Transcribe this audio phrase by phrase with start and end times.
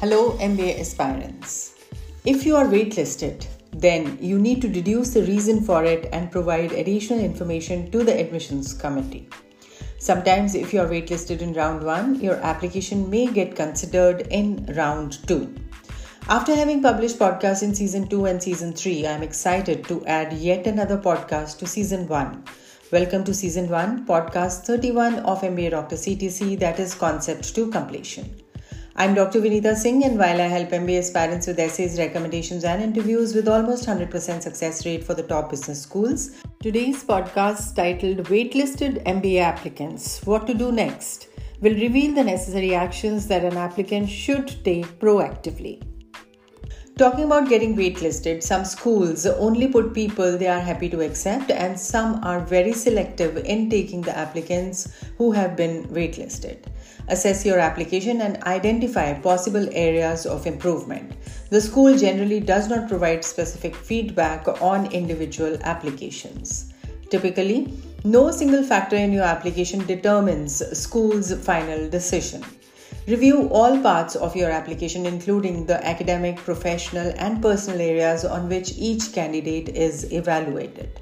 [0.00, 1.74] Hello, MBA aspirants.
[2.24, 6.72] If you are waitlisted, then you need to deduce the reason for it and provide
[6.72, 9.28] additional information to the admissions committee.
[9.98, 15.18] Sometimes, if you are waitlisted in round one, your application may get considered in round
[15.28, 15.54] two.
[16.30, 20.32] After having published podcasts in season 2 and season 3, I am excited to add
[20.32, 22.44] yet another podcast to season 1.
[22.90, 25.96] Welcome to season 1, podcast 31 of MBA Dr.
[25.96, 28.34] CTC, that is Concept to Completion.
[28.96, 29.40] I'm Dr.
[29.40, 33.86] Vinita Singh, and while I help MBA aspirants with essays, recommendations, and interviews with almost
[33.86, 40.46] 100% success rate for the top business schools, today's podcast titled Waitlisted MBA Applicants What
[40.48, 41.28] to Do Next
[41.60, 45.89] will reveal the necessary actions that an applicant should take proactively.
[47.00, 51.80] Talking about getting waitlisted, some schools only put people they are happy to accept, and
[51.80, 56.58] some are very selective in taking the applicants who have been waitlisted.
[57.08, 61.14] Assess your application and identify possible areas of improvement.
[61.48, 66.70] The school generally does not provide specific feedback on individual applications.
[67.08, 67.72] Typically,
[68.04, 72.44] no single factor in your application determines school's final decision.
[73.06, 78.72] Review all parts of your application, including the academic, professional, and personal areas on which
[78.76, 81.00] each candidate is evaluated.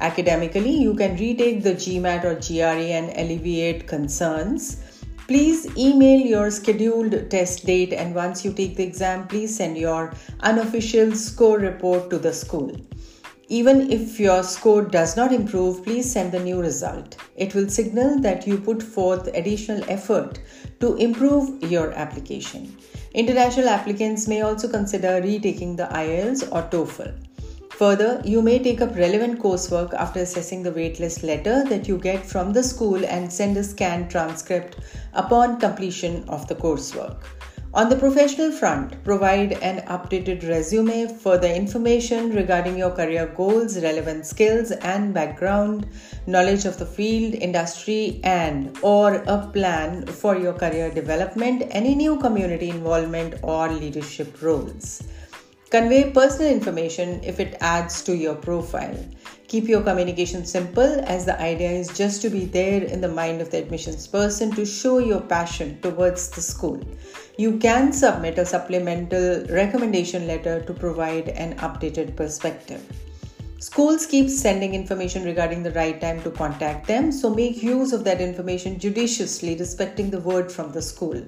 [0.00, 4.82] Academically, you can retake the GMAT or GRE and alleviate concerns.
[5.26, 10.12] Please email your scheduled test date, and once you take the exam, please send your
[10.40, 12.76] unofficial score report to the school.
[13.48, 17.16] Even if your score does not improve, please send the new result.
[17.36, 20.40] It will signal that you put forth additional effort
[20.80, 22.76] to improve your application.
[23.14, 27.14] International applicants may also consider retaking the IELTS or TOEFL.
[27.70, 32.26] Further, you may take up relevant coursework after assessing the waitlist letter that you get
[32.26, 34.78] from the school and send a scanned transcript
[35.12, 37.18] upon completion of the coursework.
[37.74, 44.24] On the professional front, provide an updated resume, further information regarding your career goals, relevant
[44.24, 45.86] skills and background,
[46.26, 52.18] knowledge of the field, industry and or a plan for your career development, any new
[52.18, 55.02] community involvement or leadership roles.
[55.68, 58.96] Convey personal information if it adds to your profile.
[59.48, 63.40] Keep your communication simple, as the idea is just to be there in the mind
[63.40, 66.80] of the admissions person to show your passion towards the school.
[67.38, 72.82] You can submit a supplemental recommendation letter to provide an updated perspective.
[73.66, 78.04] Schools keep sending information regarding the right time to contact them, so make use of
[78.04, 81.20] that information judiciously, respecting the word from the school.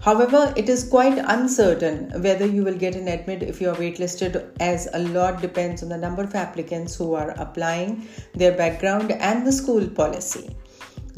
[0.00, 4.48] However, it is quite uncertain whether you will get an admit if you are waitlisted,
[4.60, 9.46] as a lot depends on the number of applicants who are applying, their background, and
[9.46, 10.56] the school policy.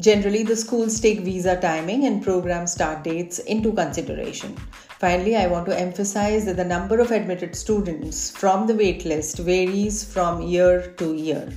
[0.01, 4.57] Generally, the schools take visa timing and program start dates into consideration.
[4.99, 10.03] Finally, I want to emphasize that the number of admitted students from the waitlist varies
[10.03, 11.53] from year to year.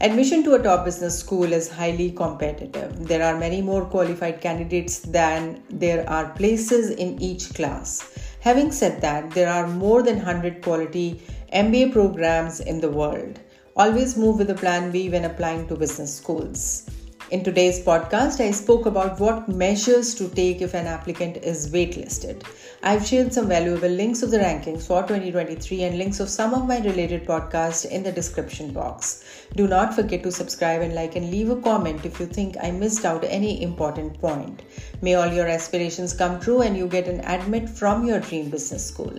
[0.00, 3.08] Admission to a top business school is highly competitive.
[3.08, 8.16] There are many more qualified candidates than there are places in each class.
[8.42, 11.20] Having said that, there are more than 100 quality
[11.52, 13.40] MBA programs in the world.
[13.74, 16.88] Always move with a plan B when applying to business schools.
[17.30, 22.42] In today's podcast, I spoke about what measures to take if an applicant is waitlisted.
[22.82, 26.66] I've shared some valuable links of the rankings for 2023 and links of some of
[26.66, 29.24] my related podcasts in the description box.
[29.54, 32.70] Do not forget to subscribe and like and leave a comment if you think I
[32.70, 34.62] missed out any important point.
[35.02, 38.86] May all your aspirations come true and you get an admit from your dream business
[38.86, 39.12] school.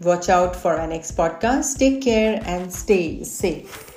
[0.00, 1.76] Watch out for our next podcast.
[1.76, 3.91] Take care and stay safe.